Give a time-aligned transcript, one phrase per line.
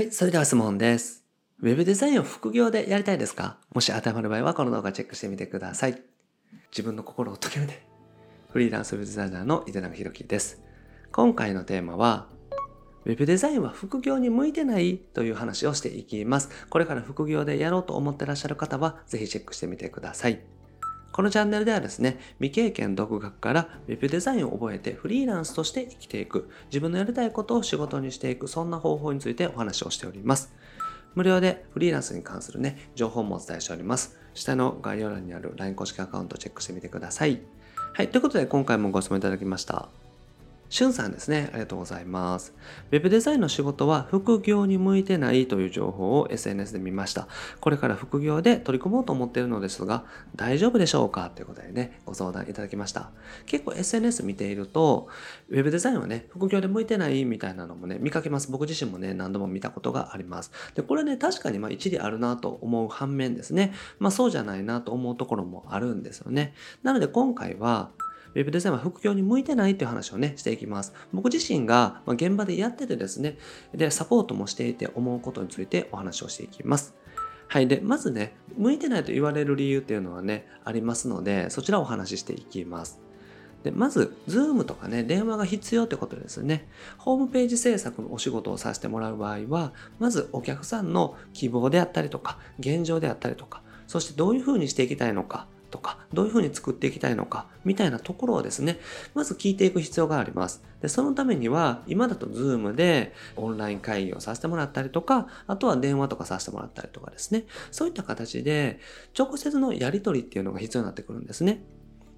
[0.00, 1.26] はい、それでは質問です。
[1.60, 3.58] ウェブデザインを副業でやりたいですか？
[3.74, 6.02] もし当てはまる場合はこの動画チェックしてみてください。
[6.70, 7.86] 自分の心を解けるね。
[8.50, 10.62] フリーランスウェブデザイナーの井手永宏樹です。
[11.12, 12.28] 今回のテーマは、
[13.04, 16.48] ウェブデザインは副業に向いてないという話をしていきます。
[16.70, 20.40] これから副業でやろうと思ってらっしゃる方は、ぜひチェックしてみてください。
[21.12, 30.52] このチャンネルではですね、未経験独学から Web デザインを覚えてフリーランスとして生きていく、自分のやりたいことを仕事にしていく、そんな方法についてお話をしております。
[31.14, 34.18] 無料でフリーランスに関するね、情報もお伝えしております。
[34.34, 37.40] 下の概要欄にある LINE 公式アカウントチェックしてみてください。
[37.92, 39.99] はい、ということで今回もご質問いただきました。
[40.70, 41.48] しゅんさんですね。
[41.50, 42.54] ありがとうございます。
[42.92, 47.26] ウェブデザインの仕事は副業に向いてないという情報を SNS で見ました。
[47.60, 50.04] これから副業で取り組もうと思っているのですが、
[50.36, 51.28] 大丈夫でしょうか？
[51.34, 53.10] ということでね、ご相談いただきました。
[53.46, 55.08] 結構 SNS 見ていると、
[55.48, 58.48] ウェブデザインはね、副業で向いてないみたいなのもね、見かけます。
[58.48, 60.52] 僕自身もね、何度も見たことがあります。
[60.76, 66.54] で、これね、確かにまあ一理あるなと思う反面ですね、まあそうじゃないなと思うところもあるんですよね。
[66.84, 67.90] なので今回は、
[68.34, 70.92] ウェブデザインは副業に向いてないっていう話をね、していきます。
[71.12, 73.38] 僕自身が現場でやっててですね、
[73.74, 76.94] で、サポートもしていて思うことについてお話をしていきます。
[77.48, 77.66] はい。
[77.66, 83.00] で、まずね、向いてないと言われる理由っていうのはね、ありますので、そちらをお話ししていきます。
[83.64, 86.68] でまず、Zoom とかね、電話が必要ってことですね。
[86.96, 98.78] ホームページ制作のお仕事をさせてもらう場合は、まずお客さんの希望であったりとか、現状であったりとか、そしてどういうふうにしていきたいのか、とか、どういうふうに作っていきたいのか、みたいなところをですね、
[99.14, 100.62] まず聞いていく必要があります。
[100.82, 108.80] で、そのためには、今だと Zoom でオンライン会議をさせてもらったりとか、あとは電話とかさせてもらったりとかですね、そういった形で、
[109.18, 111.62] 直接のやり取りっていうのが必要になってくるんですね。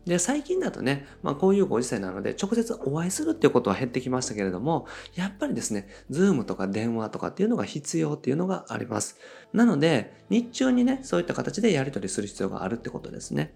[0.07, 9.17] で、最近だとね、まあこういうご時世なので、直接お会いするっていうことは減ってきましたけれども、やっぱりですね、ズームとか電話とかっていうのが必要っていうのがあります。
[9.53, 13.55] なので、日中にね、そういった形でやり取りする必要があるってことですね。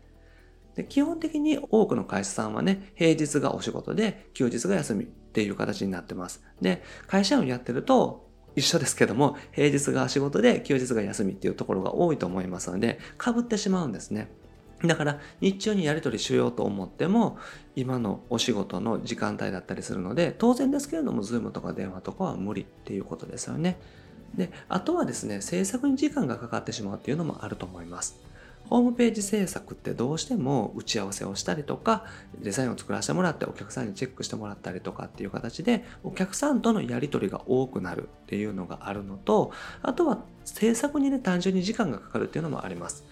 [0.76, 6.44] で基本的に多くの会社さんはね、平日がお仕事で、休日が休みっていう形になってます。
[6.60, 14.30] で、会社員をやってると、一緒ですけども、平日が仕事で休日が休みっていうところが多いと思いますので、被ってしまうんですね。
[14.84, 17.38] だから日中にやり取りしようと思っても
[17.76, 23.78] 今のお仕事の時間帯だったりするので当然ですけれども Zoom とか電話とかは無理っていうことですよね。
[24.34, 28.20] であとはですね制作に時間がかかってしまうっていうのもあると思います。
[28.68, 32.04] ホームページ制作ってどうしても打ち合わせをしたりとか
[32.40, 43.04] デザインを作らせてもらってお客さんにチェックしてもらったりとかっていう形でお客さんとのやり取りが多くなるっていうのがあるのとあとは制作にね単純に時間がかかるっていうのもあります。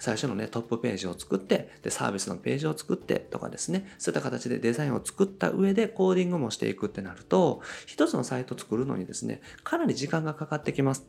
[0.00, 11.06] 最初のね、トップページを作って、で、サービスのページを作ってとかですね、そういった形でデザインを作った上でコーディングもしていくってなると、一つのサイト作るのにですね、かなり時間がかかってきます。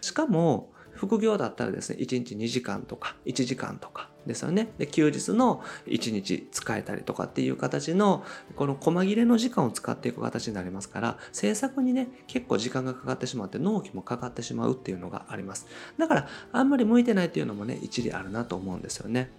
[0.00, 0.72] しかも、
[1.02, 4.70] 副業だったらですね、1日2時間とか1時間とかですよね。
[4.78, 8.24] で、休日の1日使えたりとかっていう形の、
[8.54, 15.66] この細切れの時間を使っていく形になりますから、制作にね、結構時間がかかってしまって、納期もかかってしまうっていうのがあります。
[15.98, 19.32] だから、あんまり向いてないっていうのもね、一理あるなと思うんですよね。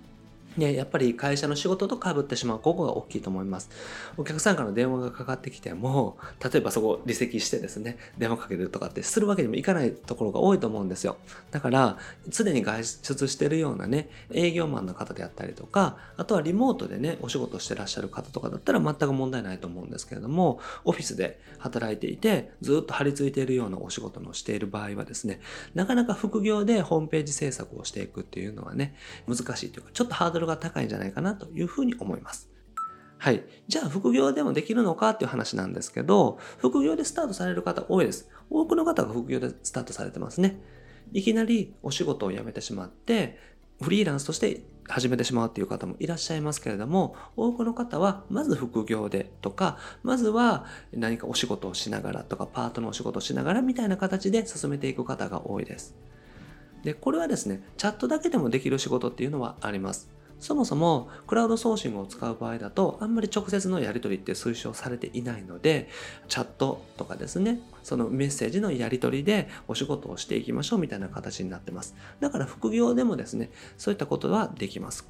[0.58, 3.70] で、やっぱり会社の仕事と被ってしまう、ここが大きいと思います。
[4.18, 11.18] お客さんから電話がかかってきても、例えばそこ離席してですね、電話かけるとかってするわけにもいかないところが多いと思うんですよ。
[11.52, 11.98] だから、
[12.28, 25.40] 常に外出してるようなね、営業マンの方であったりとか、あとはリモートでね、お仕事してらっしゃる方とかだったら全く問題ないと思うんですけれども、オフィスで働いていて、ずっと張り付いているようなお仕事のしている場合はですね、
[25.74, 28.96] なかなか副業でホームページ制作をしていくっていうのはね、
[29.28, 32.50] 難しいというか、ちょっとハードルルが高いんじゃないかなというふうに思います。
[33.18, 33.44] はい。
[33.68, 38.30] じゃあ副業でもできるのかっていう話なんですけど、副業でスタートされる方多いです。
[38.50, 40.60] 多くの方が副業でスタートされてますね。
[41.14, 43.38] いきなりお仕事を辞めてしまって、
[43.82, 55.96] フリーランスとして始めてしまうっていう方もいらっしゃいますけれども、多くの方はまず副業でとか、まずは何かお仕事をしながらとか、パートのお仕事をしながらみたいな形で進めていく方が多いです。
[56.84, 60.12] で、これはですね、チャットだけでもできる仕事っていうのはあります。
[60.44, 65.88] そもそもクラウドソーシングを使う場合だとあんまり直接のやり取りって推奨されていないので
[66.28, 75.08] チャットとかですねそのメッセージのやり取りでお仕事をしていきましょうみたいな形になってますだから副業でもですねそういったことはできます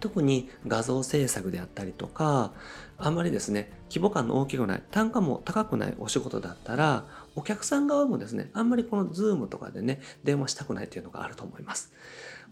[0.00, 2.54] 特に画像制作であったりとか
[2.96, 7.04] あんまりですね規模感の大きくない単価も高くないお仕事だったら
[7.36, 11.92] お客さん側もですね、あんまりこの Zoom とかでね、電話したくないっていうのがあると思います。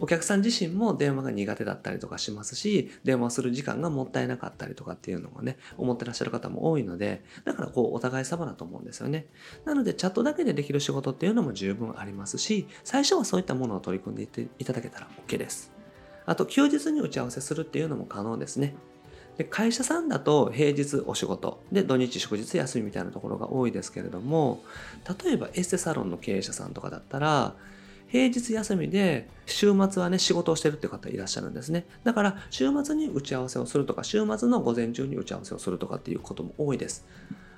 [0.00, 9.26] お客さん自身も電話が苦手だったりとかしますし、電話する時間がもったいなかったりとかっていうのもね、思ってらっしゃる方も多いので、だからこうお互い様だと思うんですよね。
[9.64, 15.72] なのでチャットだけでできる仕事っていうのも十分ありますし、最初はそういったものを取り組んでいていただけたら OK です。
[16.26, 18.74] あと、休日に打ち合わせするっていうのも可能ですね。
[19.38, 24.64] で会社さんだと平日お仕事で土日祝日休みみたいなところが多いですけれども
[25.24, 27.54] 例えばエステサロンの経営者さんとかだったら
[28.08, 31.86] 平日休みで週末はね仕事をしてるって方いらっしゃるんですね。
[32.04, 37.06] だから週末に打ち合わせをするとか週末の午前中に打ち合わせをするとかっていうことも多いです。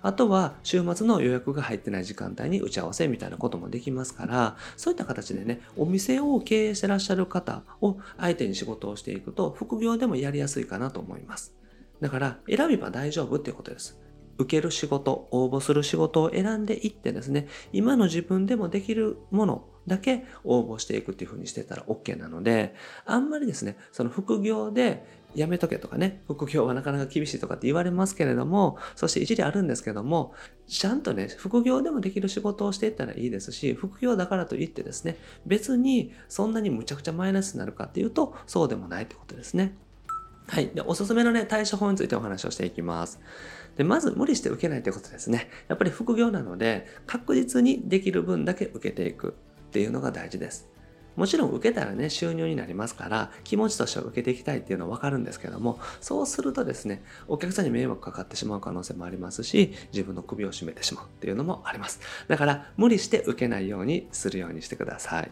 [0.03, 11.55] あとは週末の予約が入ってない時間帯に打ち合わせみたいなこともできますからそういった形でねお店を経営してらっしゃる方を相手に仕事をしていくと副業でもやりやすいかなと思います。
[12.01, 14.01] だから選べば大丈夫っていうことです。
[14.39, 22.75] 受ける仕事、応募する仕事を選んでいってですね、今の自分でもできるものだけ応募していくっていうふうにしてたら OK なので、
[23.05, 25.05] あんまりですね、その副業で
[25.35, 30.35] やめとけとかね、副業はなかなか厳しいとかって言われますけれども、そして一理あるんですけども、
[30.67, 35.17] ちゃんとね、副業でもできる仕事をしていったらいいですし、副業だからといってですね、
[35.47, 39.77] 別にそんなにむちゃくちゃマイナスになるかっていうと、そうでもないってことですね。
[40.49, 40.69] はい。
[40.75, 43.21] で、おすすめのね、対処法についてお話をしていきます。
[43.77, 45.49] で、まず無理して受けないということですね。
[45.69, 49.37] やっぱり副業なので、確実にできる分だけ受けていく
[49.71, 50.69] っていうのが大事です。
[51.17, 62.01] もちろん受けたらね、収入になりますから、気持ちとしては受けていきたいっていうのはわかるんですけども、そうするとですね、お客さんに迷惑かかってしまう可能性もありますし、自分の首を絞めてしまうっていうのもあります。
[62.27, 65.31] だから、無理して受けないようにするようにしてください。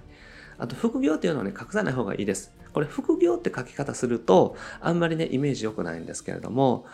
[0.58, 2.54] あと、副業っていうのはね、隠さない方がいいです。
[2.72, 6.86] これ副業って書き方するとあんまりねイメージ良くないんですけれども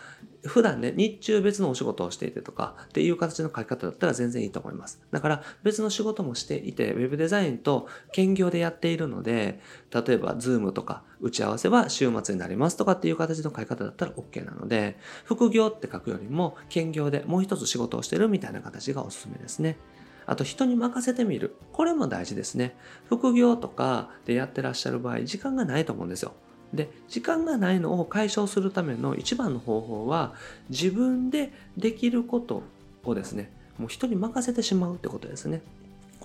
[0.43, 9.59] 普段ね日中別のお仕事をしていてとかっていう形の書き方だったら全然いいと思いますだから別の仕事もしていて web デザインと兼業でやっているので
[9.91, 19.77] 例えば Zoom とか打ち合わせは週末になりますとかっていう形の書き方だったら OK なので副業って書くよりも兼業でもう一つ仕事をしてるみたいな形がおすすめですね
[20.25, 21.55] あと人に任せてみる。
[21.71, 22.75] これも大事ですね。
[23.07, 26.33] 副業とかでやってらっしゃる場合、時間がないと思うんですよ。
[26.73, 30.33] で、時間がないのを解消するための一番の方法は、
[30.69, 32.63] 自分でできること
[33.03, 35.61] をですね、もう人に任せてしまうってことですね。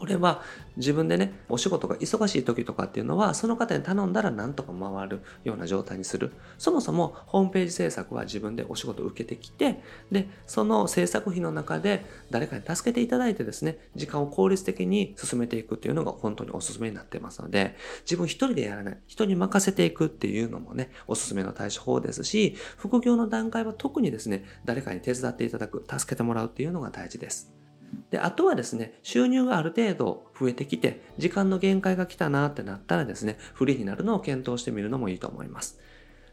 [0.00, 0.40] これは
[0.78, 6.32] 自分でね、お仕事が忙しい時とかっていうのは、その方に頼んだらなんとか回るような状態にする。
[6.56, 27.59] そもそもホームページ制作は自分でお仕事を受けてきて、で、その制作費の中で誰かに助けていただいてですね、時間を効率的に進めていくっていうのが本当におすすめになってますので、自分一人でやらない、人に任せていくっていうのもね、おすすめの対処法ですし、副業の段階は特にですね、誰かに手伝っていただく、助けてもらうっていうのが大事です。
[28.10, 35.78] で、あとはですね、収入がある程度増えてきて、時間の限界が来たなってなったらですね、フリーになるのを検討してみるのもいいと思います。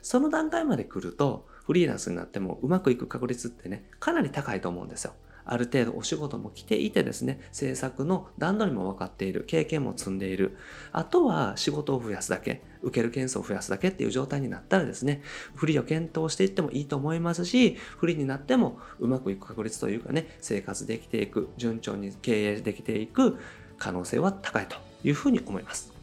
[0.02, 5.14] その段階まで来ると、フリーランスになってもうまくいく確率ってね、かなり高いと思うんですよ。
[5.48, 10.58] ある程度お仕事も来ていてですね、制作の段取りも分かっている、経験も積んでいる。
[10.92, 15.22] あとは仕事を増やすだけ、受ける件数を増やすだけっていう状態になったらですね、
[15.56, 23.38] フリーを検討していってもいいと思いますし、フリーになってもうまくいく確率というかね、生活できていく、順調に経営できていく
[23.78, 25.97] 可能性は高いというふうに思います。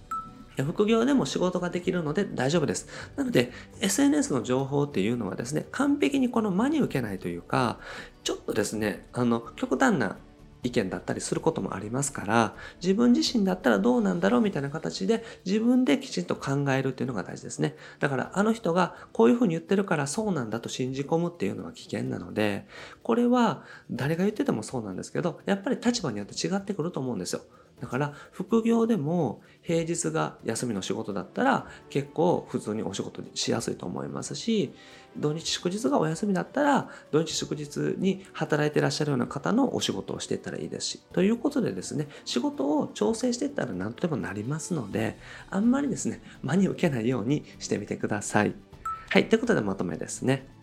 [0.62, 2.86] 副業でも仕事ができるので大丈夫です。
[3.16, 7.78] なので、SNS の情報っていうのはですね、完璧にこの真に受けないというか、
[8.22, 10.16] ちょっとですね、あの、極端な
[10.64, 22.66] 意見だったりすることもありますから自分自身だったらどうなんだろうみたいな形で自分できちんと考えるっていうのが大事ですねだからあの人がこういうふうに言ってるからそうなんだと信じ込むっていうのは危険なので
[23.02, 27.42] これは誰が言っててもそうなんですけどやっぱり立場によって違ってくると思うんですよ
[27.85, 34.73] だから副業でも平日が休みの仕事だったら結構普通にお仕事しやすいと思いますし
[35.19, 45.19] 土日祝日がお休みだったら土日祝日に働いてらっしゃるような方のお仕事をしていったらいいですしということでですね仕事を調整していったら何とでもなりますので
[45.50, 48.55] あんまりですね真に受けないようにしてみてください。
[49.11, 49.29] はい。
[49.29, 50.53] ということでまとめですね。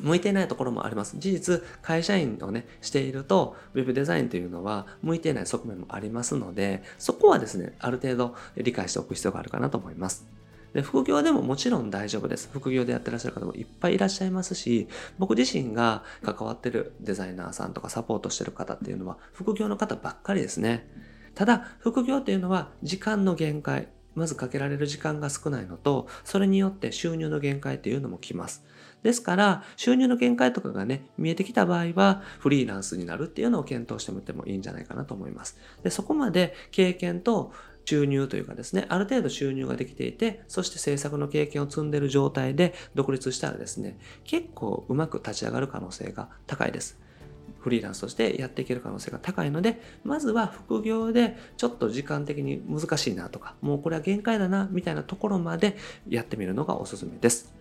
[0.00, 1.16] 向いていないところもあります。
[1.18, 10.26] 事実、会社員をね、していると、ウェブデザインというのは向いていない側面もありますので、そこはですね、ある程度理解しておく必要があるかなと思います。
[10.72, 12.50] で副業でももちろん大丈夫です。
[12.52, 14.86] 副業でやってらっしゃる方もいっぱいいらっしゃいますし、
[15.18, 20.88] 僕自身が関わってるデザイナーさんとかサポートしてる方っていうのは副業の方ばっかりですね。
[21.34, 28.64] ただ、副業っていうのは時間の限界、まずかけられる時間が少ないのと、それによって収入の限界っていうのも来ます。
[29.02, 35.56] ですから、収入の限界とかがね、見えてきた場合は、フリーランスになるっていうのを検討してみてもいいんじゃないかなと思います。
[35.82, 37.52] で、そこまで経験と
[37.84, 46.98] 収入というかですね、ある程度収入ができていて、そして制作の経験を積んでいる状態で独立したらですね、結構うまく立ち上がる可能性が高いです。
[47.60, 55.76] フリーランスとしてやっていける可能性が高いので、まずは副業でちょっと時間的に難しいなとか、もうこれは限界だなみたいなところまで
[56.08, 57.57] やってみるのがおすすめです。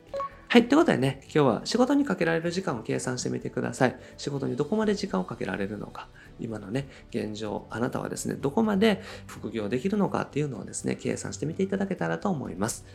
[0.50, 0.70] はい。
[0.70, 4.00] ということでね、今日は仕事にかけられる時間を計算してみてください。
[4.16, 6.08] 仕事にどこまで時間をかけられるのか。
[6.40, 12.86] 今のね、現状、あなたはですね、どこまで副業できるのかっていうのをですね、計算してみていただけたらと思います。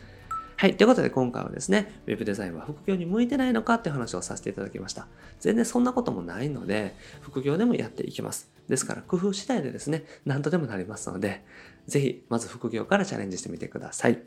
[0.57, 0.77] はい。
[0.77, 5.05] ということで今回はですね、Web デザインは副業に向いてないのかって話をさせていただきました。
[5.39, 8.49] 全然そんなこともないので、副業でもやっていきます。
[8.67, 11.43] ですから工夫次第でですね、何とでもなりますので、
[11.85, 14.23] ぜひまず副業からチャレンジしてみてください。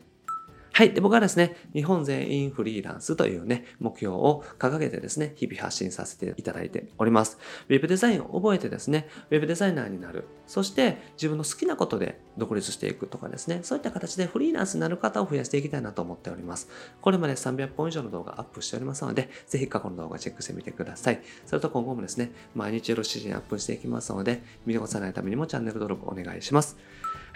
[0.76, 0.92] はい。
[0.92, 7.38] で、僕はですね、日本全員フリーランスというね、目標を掲げてですね、日々発信させていただいております。
[7.70, 10.24] ウェブデザインを覚えてですね、ウェブデザイナーになる。
[10.46, 16.68] そして自分の好きなことで独立していくとかですね、そういった形でフリーランスになる方を増やしていきたいなと思っております。
[17.00, 21.22] これまで300本以上の動画アップしておりますので、ぜひ過去の動画チェックしてみてください。
[21.46, 26.76] それと今後もですね、毎日夜7時にアップしていきますので、見逃さないためにもチャンネル登録お願いします。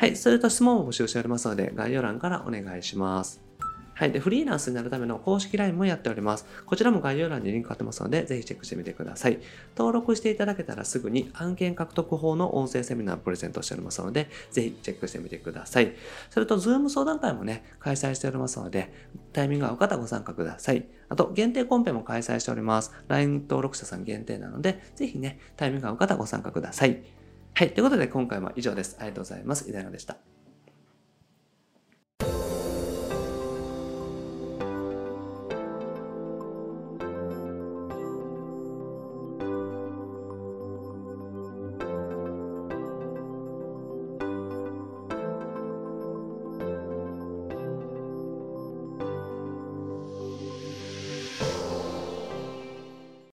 [0.00, 0.16] はい。
[0.16, 3.42] それと質問を募集しておりますので、概要欄からお願いします。
[3.92, 4.12] はい。
[4.12, 6.46] で、フリーランスになるための公式 LINE もやっております。
[6.64, 9.40] こちらも概要欄にリンク貼ってますので、ぜひチェックしてみてください。
[9.76, 15.92] 登録していただけたらすぐに案件獲得法の音声セミナープレゼントしておりますので、ぜひチェックしてみてください。
[16.30, 18.90] それと、Zoom 相談会もね、開催しておりますので、
[19.34, 20.86] タイミングが合う方ご参加ください。
[21.10, 22.90] あと、限定コンペも開催しております。
[23.08, 27.19] LINE 登録者さん限定なので、ぜひね、タイミングが合う方ご参加ください。
[27.60, 27.74] はい。
[27.74, 28.96] ということで、今回は以上です。
[28.98, 29.68] ありがとうございます。
[29.68, 30.16] イダヤでした。